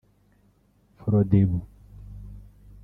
Frodebu 0.97 1.61